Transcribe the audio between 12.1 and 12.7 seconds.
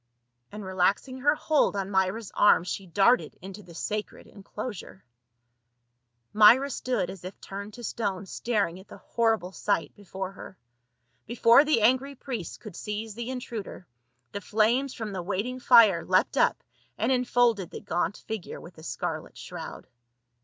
priests